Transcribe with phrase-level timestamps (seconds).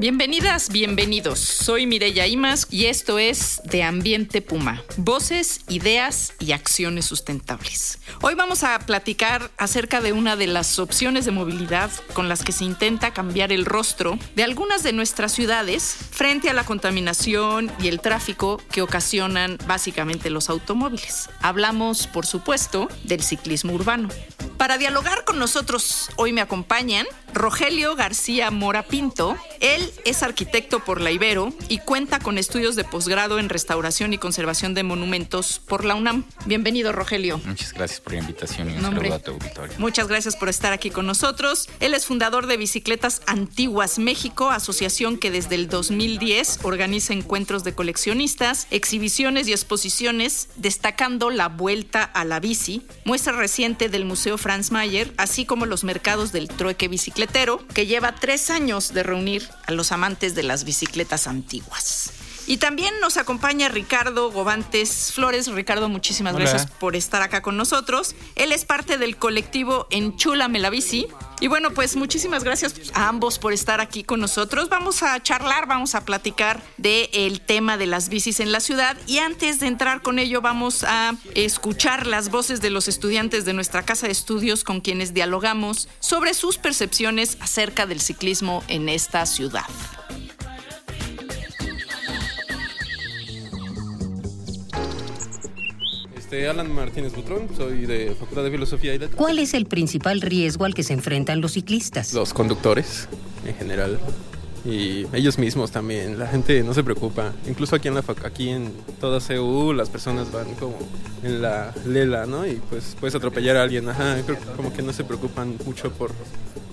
[0.00, 1.38] Bienvenidas, bienvenidos.
[1.40, 4.82] Soy Mireya Imas y esto es De Ambiente Puma.
[4.96, 7.98] Voces, ideas y acciones sustentables.
[8.22, 12.52] Hoy vamos a platicar acerca de una de las opciones de movilidad con las que
[12.52, 17.88] se intenta cambiar el rostro de algunas de nuestras ciudades frente a la contaminación y
[17.88, 21.28] el tráfico que ocasionan básicamente los automóviles.
[21.42, 24.08] Hablamos, por supuesto, del ciclismo urbano.
[24.60, 29.38] Para dialogar con nosotros hoy me acompañan Rogelio García Mora Pinto.
[29.60, 34.18] Él es arquitecto por la Ibero y cuenta con estudios de posgrado en restauración y
[34.18, 36.24] conservación de monumentos por la UNAM.
[36.44, 37.40] Bienvenido, Rogelio.
[37.46, 39.74] Muchas gracias por la invitación y un saludo a tu auditorio.
[39.78, 41.68] Muchas gracias por estar aquí con nosotros.
[41.80, 47.74] Él es fundador de Bicicletas Antiguas México, asociación que desde el 2010 organiza encuentros de
[47.74, 54.72] coleccionistas, exhibiciones y exposiciones, destacando la vuelta a la bici, muestra reciente del Museo Franz
[54.72, 59.70] Mayer, así como los mercados del trueque bicicletero, que lleva tres años de reunir a
[59.70, 62.10] los amantes de las bicicletas antiguas.
[62.50, 65.46] Y también nos acompaña Ricardo Gobantes Flores.
[65.46, 66.50] Ricardo, muchísimas Hola.
[66.50, 68.16] gracias por estar acá con nosotros.
[68.34, 71.06] Él es parte del colectivo Enchúlame la Bici.
[71.38, 74.68] Y bueno, pues muchísimas gracias a ambos por estar aquí con nosotros.
[74.68, 78.96] Vamos a charlar, vamos a platicar del tema de las bicis en la ciudad.
[79.06, 83.52] Y antes de entrar con ello, vamos a escuchar las voces de los estudiantes de
[83.52, 89.24] nuestra casa de estudios con quienes dialogamos sobre sus percepciones acerca del ciclismo en esta
[89.24, 89.66] ciudad.
[96.30, 99.16] Este, Alan Martínez Butrón, soy de Facultad de Filosofía y Letras.
[99.16, 102.14] ¿Cuál es el principal riesgo al que se enfrentan los ciclistas?
[102.14, 103.08] Los conductores,
[103.44, 103.98] en general,
[104.64, 106.20] y ellos mismos también.
[106.20, 107.32] La gente no se preocupa.
[107.48, 110.78] Incluso aquí en la aquí en toda CU las personas van como
[111.24, 112.46] en la lela, ¿no?
[112.46, 113.88] Y pues puedes atropellar a alguien.
[113.88, 116.12] Ajá, creo que como que no se preocupan mucho por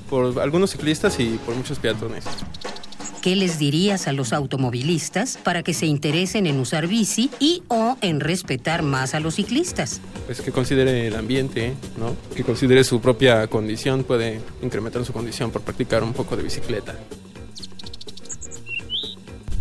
[0.08, 2.26] por algunos ciclistas y por muchos peatones.
[3.28, 7.98] ¿Qué les dirías a los automovilistas para que se interesen en usar bici y o
[8.00, 10.00] en respetar más a los ciclistas?
[10.28, 12.16] Pues que considere el ambiente, ¿no?
[12.34, 16.96] Que considere su propia condición, puede incrementar su condición por practicar un poco de bicicleta.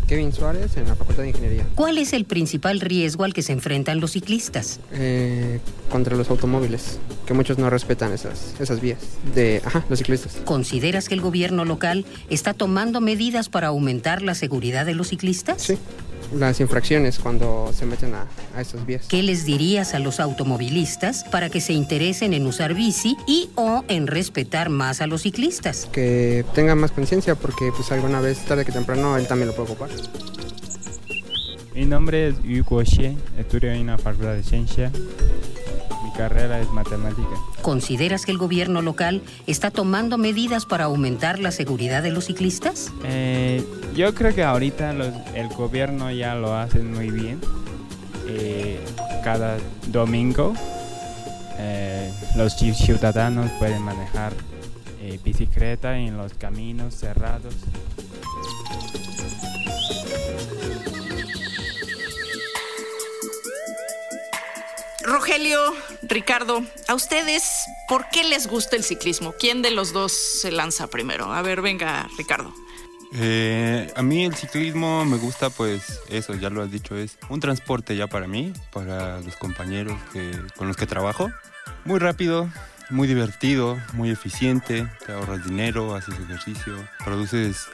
[0.07, 1.67] Kevin Suárez en la Facultad de Ingeniería.
[1.75, 4.81] ¿Cuál es el principal riesgo al que se enfrentan los ciclistas?
[4.93, 8.99] Eh, contra los automóviles, que muchos no respetan esas, esas vías.
[9.35, 10.37] De, ajá, los ciclistas.
[10.45, 15.63] ¿Consideras que el gobierno local está tomando medidas para aumentar la seguridad de los ciclistas?
[15.63, 15.79] Sí,
[16.35, 19.07] las infracciones cuando se meten a, a esas vías.
[19.09, 23.85] ¿Qué les dirías a los automovilistas para que se interesen en usar bici y o
[23.89, 25.89] en respetar más a los ciclistas?
[25.93, 29.71] Que tengan más conciencia porque pues alguna vez tarde que temprano él también lo puede
[29.71, 29.91] ocupar.
[31.75, 34.91] Mi nombre es Yu Guoxie, estudio en la Facultad de Ciencia.
[36.17, 37.29] Carrera es matemática.
[37.63, 42.91] ¿Consideras que el gobierno local está tomando medidas para aumentar la seguridad de los ciclistas?
[43.05, 43.63] Eh,
[43.95, 47.41] yo creo que ahorita los- el gobierno ya lo hace muy bien.
[48.29, 48.81] Eh,
[49.23, 50.55] cada domingo
[51.59, 54.33] eh, los ci- ciudadanos pueden manejar
[55.01, 57.55] eh, bicicleta en los caminos cerrados.
[65.17, 65.59] Rogelio,
[66.03, 69.33] Ricardo, a ustedes, ¿por qué les gusta el ciclismo?
[69.41, 71.33] ¿Quién de los dos se lanza primero?
[71.33, 72.53] A ver, venga, Ricardo.
[73.15, 77.41] Eh, a mí el ciclismo me gusta, pues eso, ya lo has dicho, es un
[77.41, 81.31] transporte ya para mí, para los compañeros que, con los que trabajo.
[81.87, 82.51] Muy rápido,
[82.91, 87.69] muy divertido, muy eficiente, te ahorras dinero, haces ejercicio, produces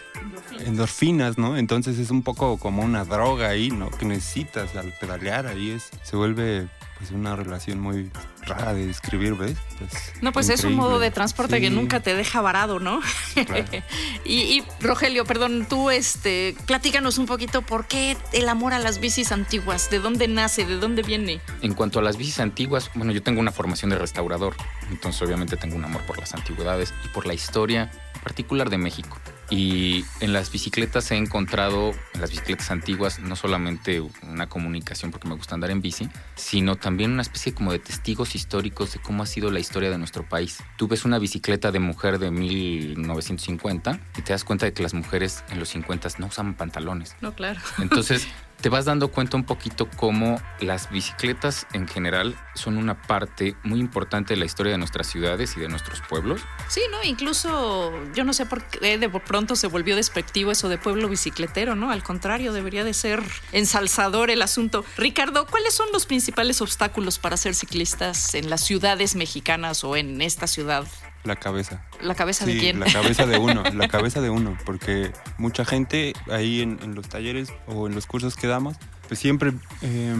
[0.60, 1.56] endorfinas, ¿no?
[1.56, 3.90] Entonces es un poco como una droga ahí, ¿no?
[3.90, 6.68] Que necesitas al pedalear, ahí es, se vuelve
[7.02, 8.12] pues una relación muy
[8.42, 9.56] rara de describir, ¿ves?
[9.76, 9.90] Pues,
[10.20, 13.00] No, pues es un modo de transporte que nunca te deja varado, ¿no?
[13.34, 13.64] Claro.
[14.24, 19.00] y, y, Rogelio, perdón, tú, este, platícanos un poquito por qué el amor a las
[19.00, 21.40] bicis antiguas, ¿de dónde nace, de dónde viene?
[21.60, 24.54] En cuanto a las bicis antiguas, bueno, yo tengo una formación de restaurador,
[24.88, 27.90] entonces obviamente tengo un amor por las antigüedades y por la historia
[28.22, 29.18] particular de México.
[29.50, 35.28] Y en las bicicletas he encontrado, en las bicicletas antiguas, no solamente una comunicación porque
[35.28, 39.22] me gusta andar en bici, sino también una especie como de testigos históricos de cómo
[39.22, 40.58] ha sido la historia de nuestro país.
[40.78, 44.94] Tú ves una bicicleta de mujer de 1950 y te das cuenta de que las
[44.94, 47.16] mujeres en los 50 no usaban pantalones.
[47.20, 47.60] No, claro.
[47.78, 48.26] Entonces,
[48.62, 53.80] te vas dando cuenta un poquito cómo las bicicletas en general son una parte muy
[53.80, 56.42] importante de la historia de nuestras ciudades y de nuestros pueblos.
[56.68, 57.02] Sí, ¿no?
[57.02, 61.74] Incluso yo no sé por qué de pronto se volvió despectivo eso de pueblo bicicletero,
[61.74, 61.90] ¿no?
[61.90, 63.20] Al contrario, debería de ser
[63.50, 64.84] ensalzador el asunto.
[64.96, 70.22] Ricardo, ¿cuáles son los principales obstáculos para ser ciclistas en las ciudades mexicanas o en
[70.22, 70.86] esta ciudad
[71.24, 71.84] la cabeza.
[72.00, 72.80] ¿La cabeza de quién?
[72.80, 77.08] La cabeza de uno, la cabeza de uno, porque mucha gente ahí en, en, los
[77.08, 78.76] talleres o en los cursos que damos,
[79.08, 79.52] pues siempre
[79.82, 80.14] eh,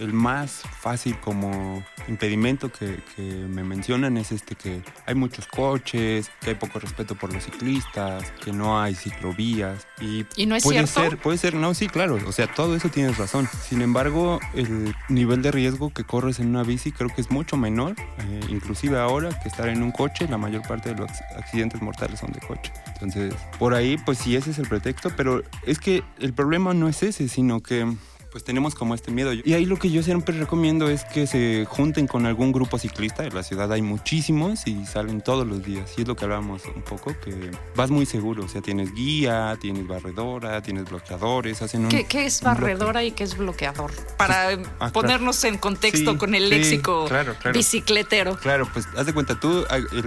[0.00, 6.30] el más fácil como impedimento que, que, me mencionan es este que hay muchos coches,
[6.40, 10.62] que hay poco respeto por los ciclistas, que no hay ciclovías y, ¿Y no es
[10.62, 11.10] puede cierto?
[11.10, 13.48] ser, puede ser, no, sí, claro, o sea, todo eso tienes razón.
[13.62, 17.56] Sin embargo, el nivel de riesgo que corres en una bici creo que es mucho
[17.56, 21.82] menor, eh, inclusive ahora que estar en un coche, la mayor parte de los accidentes
[21.82, 22.72] mortales son de coche.
[22.94, 26.88] Entonces, por ahí, pues sí, ese es el pretexto, pero es que el problema no
[26.88, 27.86] es ese, sino que
[28.30, 29.32] pues tenemos como este miedo.
[29.32, 33.24] Y ahí lo que yo siempre recomiendo es que se junten con algún grupo ciclista.
[33.24, 35.94] En la ciudad hay muchísimos y salen todos los días.
[35.96, 38.44] Y es lo que hablábamos un poco, que vas muy seguro.
[38.44, 41.88] O sea, tienes guía, tienes barredora, tienes bloqueadores, hacen un...
[41.88, 43.90] ¿Qué, qué es barredora y qué es bloqueador?
[44.16, 45.54] Para pues, ah, ponernos claro.
[45.54, 47.56] en contexto sí, con el sí, léxico claro, claro.
[47.56, 48.36] bicicletero.
[48.36, 49.64] Claro, pues haz de cuenta, tú,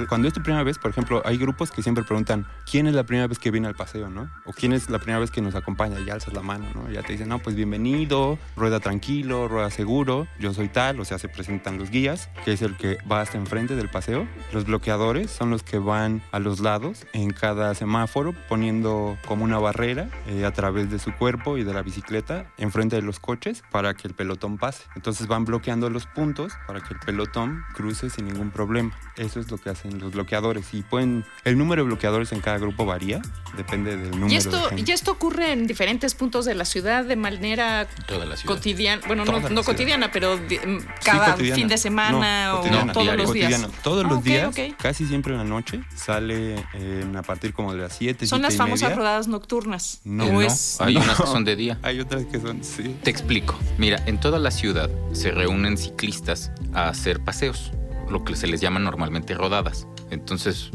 [0.08, 3.04] cuando es tu primera vez, por ejemplo, hay grupos que siempre preguntan, ¿quién es la
[3.04, 4.30] primera vez que viene al paseo, no?
[4.46, 6.00] O ¿quién es la primera vez que nos acompaña?
[6.00, 6.90] Y ya alzas la mano, ¿no?
[6.90, 8.11] Y ya te dicen, no, pues bienvenido,
[8.56, 12.62] rueda tranquilo, rueda seguro, yo soy tal, o sea, se presentan los guías, que es
[12.62, 14.28] el que va hasta enfrente del paseo.
[14.52, 19.60] Los bloqueadores son los que van a los lados en cada semáforo poniendo como una
[19.60, 23.64] barrera eh, a través de su cuerpo y de la bicicleta enfrente de los coches
[23.72, 24.84] para que el pelotón pase.
[24.96, 28.98] Entonces van bloqueando los puntos para que el pelotón cruce sin ningún problema.
[29.18, 32.58] Eso es lo que hacen los bloqueadores y pueden el número de bloqueadores en cada
[32.58, 33.22] grupo varía,
[33.56, 34.92] depende del número ¿Y esto, de gente.
[34.92, 38.56] ¿Y esto ocurre en diferentes puntos de la ciudad de manera Toda la ciudad.
[38.56, 39.02] cotidiana?
[39.08, 41.56] Bueno, Toda no, la no cotidiana, pero mm, cada cotidiana.
[41.56, 43.24] fin de semana No, o cotidiana, todos diario.
[43.24, 43.52] los días.
[43.52, 43.74] Cotidiano.
[43.84, 47.82] Todos Ah, los días, casi siempre en la noche, sale eh, a partir como de
[47.82, 48.96] las 7, Son 7 las y famosas media.
[48.98, 50.02] rodadas nocturnas.
[50.04, 51.02] No, ¿O no, es- hay No.
[51.02, 51.78] unas que son de día.
[51.84, 52.96] Hay otras que son, sí.
[53.04, 53.58] Te explico.
[53.78, 57.72] Mira, en toda la ciudad se reúnen ciclistas a hacer paseos,
[58.10, 59.88] lo que se les llama normalmente rodadas.
[60.12, 60.72] Entonces,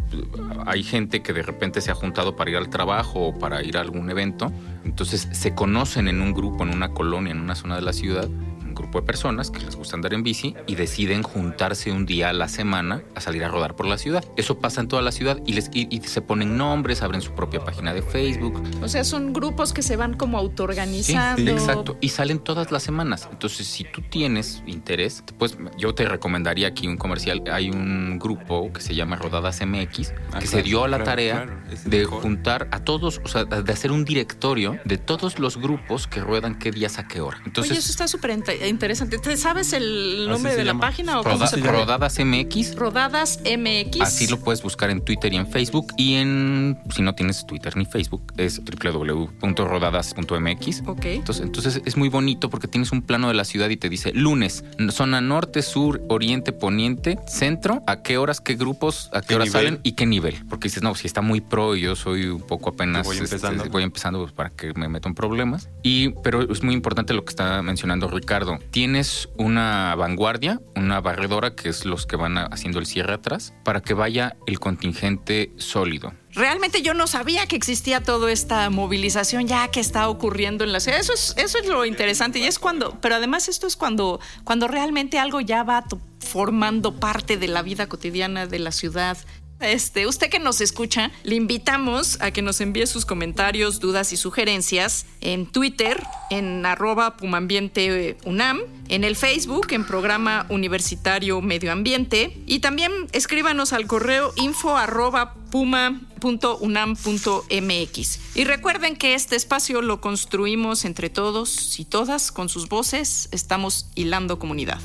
[0.67, 3.77] hay gente que de repente se ha juntado para ir al trabajo o para ir
[3.77, 4.51] a algún evento.
[4.85, 8.29] Entonces, se conocen en un grupo, en una colonia, en una zona de la ciudad,
[8.77, 12.33] grupo de personas que les gusta andar en bici y deciden juntarse un día a
[12.33, 14.25] la semana a salir a rodar por la ciudad.
[14.37, 17.33] Eso pasa en toda la ciudad y, les, y, y se ponen nombres, abren su
[17.33, 21.51] propia página de Facebook, O sea, son grupos que se van como Sí, autoorganizando.
[21.51, 21.97] exacto.
[22.01, 23.29] Y salen todas las semanas.
[23.33, 27.43] Entonces, si tú tienes interés, pues yo te recomendaría aquí un comercial.
[27.51, 30.97] Hay un grupo que se llama Rodadas MX, Ah, que se claro, dio a la
[30.99, 32.23] claro, tarea claro, de mejor.
[32.23, 36.59] juntar a todos, o sea, de hacer un directorio de todos los grupos que ruedan
[36.59, 37.41] qué días a qué hora.
[37.47, 38.31] Entonces, Oye, eso está súper
[38.69, 39.19] interesante.
[39.19, 41.73] ¿Te sabes el nombre se de la página o cómo Roda- se llama?
[41.73, 42.75] Rodadas MX.
[42.77, 44.01] Rodadas MX.
[44.01, 45.93] Así lo puedes buscar en Twitter y en Facebook.
[45.97, 50.83] Y en, si no tienes Twitter ni Facebook, es www.rodadas.mx.
[50.87, 51.05] Ok.
[51.07, 54.13] Entonces, entonces es muy bonito porque tienes un plano de la ciudad y te dice
[54.13, 59.35] lunes, zona norte, sur, oriente, poniente, centro, a qué horas, qué grupos, a qué, ¿Qué
[59.37, 59.65] horas nivel?
[59.67, 60.37] salen y qué nivel.
[60.49, 63.37] Porque dices, no, si está muy pro y yo soy un poco apenas Voy este,
[63.37, 63.65] empezando.
[63.71, 65.69] voy empezando pues, para que me meto en problemas.
[65.83, 68.56] Y, pero es muy importante lo que está mencionando Ricardo.
[68.71, 73.81] Tienes una vanguardia, una barredora, que es los que van haciendo el cierre atrás, para
[73.81, 76.13] que vaya el contingente sólido.
[76.33, 80.81] Realmente yo no sabía que existía toda esta movilización ya que está ocurriendo en la
[80.81, 81.01] ciudad.
[81.01, 82.39] Eso es, eso es lo interesante.
[82.39, 85.85] Y es cuando, pero además esto es cuando, cuando realmente algo ya va
[86.21, 89.17] formando parte de la vida cotidiana de la ciudad.
[89.61, 94.19] Este, usted que nos escucha, le invitamos a que nos envíe sus comentarios, dudas y
[94.19, 102.37] sugerencias en Twitter, en arroba Pumambiente UNAM, en el Facebook, en Programa Universitario Medio Ambiente,
[102.47, 108.37] y también escríbanos al correo info arroba puma.unam.mx.
[108.37, 113.89] Y recuerden que este espacio lo construimos entre todos y todas, con sus voces, estamos
[113.95, 114.81] hilando comunidad.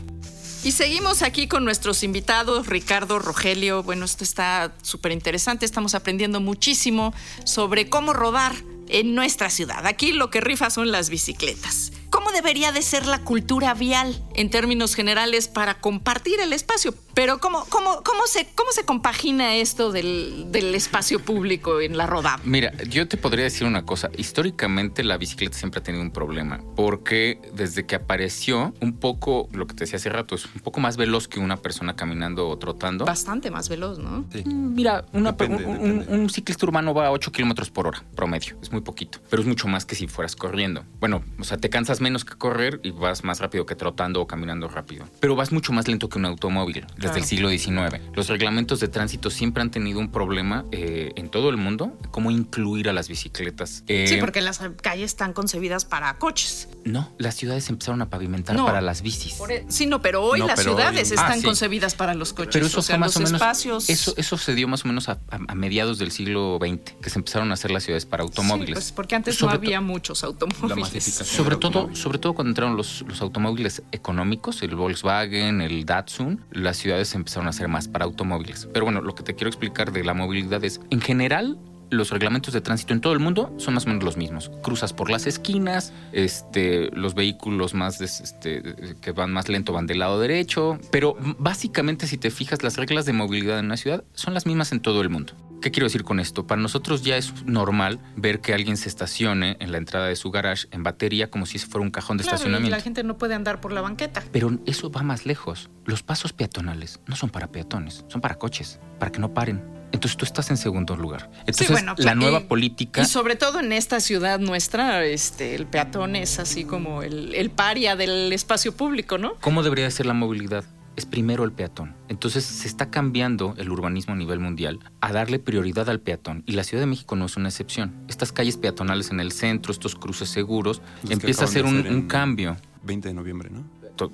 [0.64, 3.82] Y seguimos aquí con nuestros invitados, Ricardo, Rogelio.
[3.82, 5.66] Bueno, esto está súper interesante.
[5.66, 7.16] Estamos aprendiendo muchísimo
[7.46, 8.54] sobre cómo rodar
[8.88, 9.88] en nuestra ciudad.
[9.88, 11.94] Aquí lo que rifa son las bicicletas.
[12.12, 16.94] ¿Cómo debería de ser la cultura vial en términos generales para compartir el espacio.
[17.14, 22.08] Pero ¿cómo, cómo, cómo, se, cómo se compagina esto del, del espacio público en la
[22.08, 22.40] rodada?
[22.44, 24.10] Mira, yo te podría decir una cosa.
[24.18, 29.68] Históricamente la bicicleta siempre ha tenido un problema porque desde que apareció un poco, lo
[29.68, 32.58] que te decía hace rato, es un poco más veloz que una persona caminando o
[32.58, 33.06] trotando.
[33.06, 34.26] Bastante más veloz, ¿no?
[34.32, 34.44] Sí.
[34.46, 38.58] Mm, Mira, una- Depende, un, un ciclista urbano va a 8 kilómetros por hora, promedio.
[38.62, 40.84] Es muy poquito, pero es mucho más que si fueras corriendo.
[41.00, 44.28] Bueno, o sea, te cansas menos que correr y vas más rápido que trotando o
[44.28, 45.06] caminando rápido.
[45.20, 47.24] Pero vas mucho más lento que un automóvil desde Claro.
[47.24, 48.02] el siglo XIX.
[48.14, 52.32] Los reglamentos de tránsito siempre han tenido un problema eh, en todo el mundo, cómo
[52.32, 53.84] incluir a las bicicletas.
[53.88, 56.68] Eh, Sí, porque las calles están concebidas para coches.
[56.86, 58.66] No, las ciudades empezaron a pavimentar No.
[58.66, 59.34] para las bicis.
[59.34, 61.44] Por e- sí, no, pero hoy No, las pero ciudades hoy- están Ah, sí.
[61.44, 62.54] concebidas para los coches.
[62.54, 63.34] Pero eso o sea, más los o menos.
[63.34, 63.90] espacios.
[63.90, 67.10] Eso, eso se dio más o menos a, a- a mediados del siglo XX, que
[67.10, 68.68] se empezaron a hacer las ciudades para automóviles.
[68.70, 71.04] Sí, pues porque antes Sobre no había muchos automóviles.
[71.04, 71.96] Sobre todo, automóvil.
[71.98, 77.48] sobre todo cuando entraron los, los automóviles económicos, el Volkswagen, el Datsun, las ciudades empezaron
[77.48, 78.68] a ser más para automóviles.
[78.74, 81.58] Pero bueno, lo que te quiero explicar de la movilidad es, en general,
[81.92, 84.50] los reglamentos de tránsito en todo el mundo son más o menos los mismos.
[84.64, 90.00] Cruzas por las esquinas, este, los vehículos más este, que van más lento van del
[90.00, 94.34] lado derecho, pero básicamente si te fijas las reglas de movilidad en una ciudad son
[94.34, 95.34] las mismas en todo el mundo.
[95.62, 96.48] ¿Qué quiero decir con esto?
[96.48, 100.32] Para nosotros ya es normal ver que alguien se estacione en la entrada de su
[100.32, 102.76] garage en batería como si fuera un cajón de Claro, y estacionamiento.
[102.78, 104.24] la gente no puede andar por la banqueta.
[104.32, 105.70] Pero eso va más lejos.
[105.86, 109.64] Los pasos peatonales no son para peatones, son para coches, para que no paren.
[109.92, 111.30] Entonces tú estás en segundo lugar.
[111.42, 113.02] Entonces bueno, la nueva y- política...
[113.02, 117.52] Y sobre todo en esta ciudad nuestra, este, el peatón es así como el, el
[117.52, 119.36] paria del espacio público, ¿no?
[119.42, 120.64] ¿Cómo debería de ser la movilidad?
[120.96, 121.96] Es primero el peatón.
[122.10, 126.44] Entonces se está cambiando el urbanismo a nivel mundial a darle prioridad al peatón.
[126.46, 127.94] Y la Ciudad de México no es una excepción.
[128.08, 131.92] Estas calles peatonales en el centro, estos cruces seguros, Los empieza a ser un, hacer
[131.92, 132.58] un en cambio.
[132.84, 133.64] 20 de noviembre, ¿no?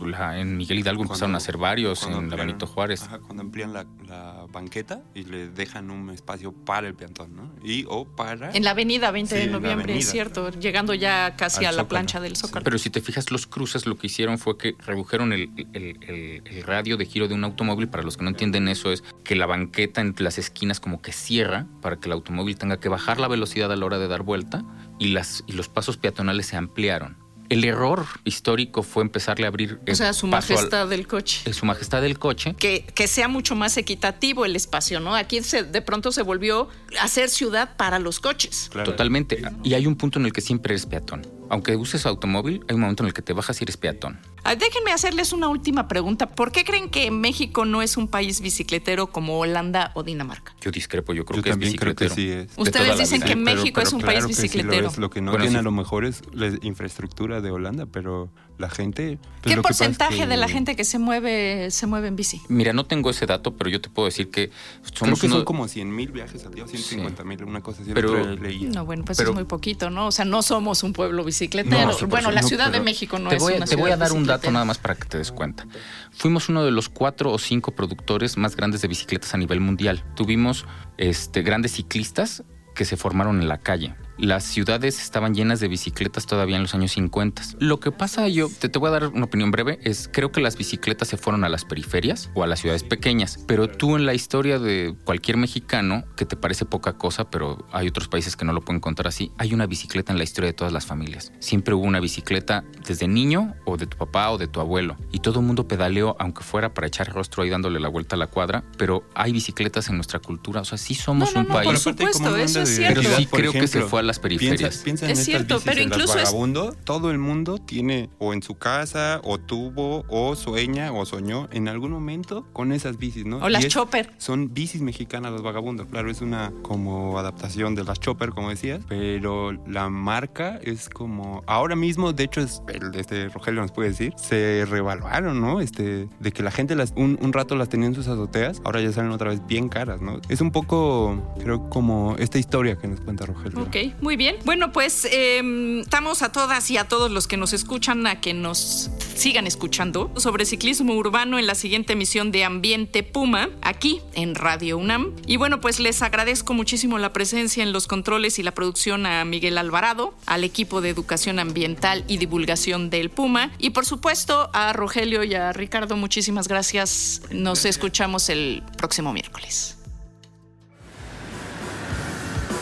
[0.05, 3.03] La- en Miguel Hidalgo empezaron a hacer varios, en la ampliaron- Benito Juárez.
[3.03, 7.51] Ajá, cuando amplían la, la banqueta y le dejan un espacio para el peatón, ¿no?
[7.63, 8.51] Y o para...
[8.51, 11.71] En la avenida 20 Sí, de la noviembre, es cierto, llegando ya casi Al a
[11.71, 11.87] la Zócalo.
[11.87, 12.63] plancha del Zócalo.
[12.65, 16.41] Pero si te fijas, los cruces lo que hicieron fue que redujeron el, el- el-
[16.45, 17.87] el radio de giro de un automóvil.
[17.87, 21.13] Para los que no entienden eso, es que la banqueta entre las esquinas como que
[21.13, 24.23] cierra para que el automóvil tenga que bajar la velocidad a la hora de dar
[24.23, 24.65] vuelta
[24.99, 27.25] y, las, y los pasos peatonales se ampliaron.
[27.49, 31.41] El error histórico fue empezarle a abrir o sea, su al- majestad del coche.
[31.45, 32.55] eh, su majestad del coche.
[32.57, 35.15] Que, que sea mucho más equitativo el espacio, ¿no?
[35.15, 36.67] Aquí se, de pronto se volvió
[36.99, 38.69] a hacer ciudad para los coches.
[38.71, 38.91] Claro.
[38.91, 39.41] Totalmente.
[39.63, 41.25] Y hay un punto en el que siempre eres peatón.
[41.49, 44.19] Aunque uses automóvil, hay un momento en el que te bajas y eres peatón.
[44.43, 46.29] Ah, Déjenme hacerles una última pregunta.
[46.29, 50.55] ¿Por qué creen que México no es un país bicicletero como Holanda o Dinamarca?
[50.61, 52.45] Yo discrepo, yo creo Yo que es también creo que bicicletero.
[52.45, 52.55] sí es.
[52.55, 54.87] De Ustedes dicen que Sí, México pero es un claro país que sí lo bicicletero.
[54.89, 54.97] es.
[54.97, 55.59] Lo que no Bueno, tiene sí.
[55.59, 59.17] a lo mejor es la infraestructura de Holanda, pero la gente...
[59.21, 62.41] pues, ¿Qué es porcentaje que- de la gente que se mueve se mueve en bici?
[62.49, 65.35] Mira, no tengo ese dato, pero yo te puedo decir que Creo somos que uno-
[65.37, 67.91] son como 100 mil viajes al día, 150 mil, una cosa así.
[67.93, 68.35] Pero-.
[68.35, 70.07] No, bueno, pues Pero- es muy poquito, ¿no?
[70.07, 71.91] O sea, no somos un pueblo bicicletero.
[72.01, 74.11] No, bueno, la Ciudad de México no te es voy, una Te voy a dar
[74.11, 75.65] un dato nada más para que te des cuenta.
[76.11, 80.03] Fuimos uno de los cuatro o cinco productores más grandes de bicicletas a nivel mundial.
[80.15, 80.65] Tuvimos
[80.97, 82.43] este, grandes ciclistas
[82.75, 83.95] que se formaron en la calle.
[84.17, 87.43] Las ciudades estaban llenas de bicicletas todavía en los años 50.
[87.59, 90.41] Lo que pasa, yo te, te voy a dar una opinión breve, es creo que
[90.41, 94.05] las bicicletas se fueron a las periferias o a las ciudades pequeñas, pero tú en
[94.05, 98.45] la historia de cualquier mexicano, que te parece poca cosa, pero hay otros países que
[98.45, 101.31] no lo pueden contar así, hay una bicicleta en la historia de todas las familias.
[101.39, 105.19] Siempre hubo una bicicleta desde niño o de tu papá o de tu abuelo, y
[105.19, 108.27] todo el mundo pedaleó, aunque fuera para echar rostro ahí dándole la vuelta a la
[108.27, 111.53] cuadra, pero hay bicicletas en nuestra cultura, o sea, sí somos No, no, un no,
[111.53, 111.67] país...
[111.67, 113.01] por supuesto, eso es cierto.
[113.01, 114.57] Pero sí creo que se fue a las periferias.
[114.59, 117.17] Piensa, piensa en Es estas cierto, bicis, pero en las incluso es- vagabundo, todo el
[117.19, 122.45] mundo tiene o en su casa o tuvo o sueña o soñó en algún momento
[122.53, 123.37] con esas bicis, ¿no?
[123.37, 124.11] O las es- chopper.
[124.17, 128.81] Son bicis mexicanas los vagabundos, claro, es una como adaptación de las chopper, como decías,
[128.87, 133.89] pero la marca es como ahora mismo, de hecho es el este Rogelio nos puede
[133.89, 135.59] decir, se revaluaron, ¿no?
[135.61, 138.81] Este de que la gente las un, un rato las tenía en sus azoteas, ahora
[138.81, 140.19] ya salen otra vez bien caras, ¿no?
[140.29, 143.61] Es un poco creo como esta historia que nos cuenta Rogelio.
[143.61, 144.37] Ok, muy bien.
[144.45, 148.33] Bueno, pues eh, estamos a todas y a todos los que nos escuchan a que
[148.33, 154.35] nos sigan escuchando sobre ciclismo urbano en la siguiente emisión de Ambiente Puma, aquí en
[154.35, 155.13] Radio UNAM.
[155.25, 159.25] Y bueno, pues les agradezco muchísimo la presencia en los controles y la producción a
[159.25, 164.73] Miguel Alvarado, al equipo de educación ambiental y divulgación del Puma, y por supuesto a
[164.73, 167.21] Rogelio y a Ricardo, muchísimas gracias.
[167.31, 169.76] Nos escuchamos el próximo miércoles.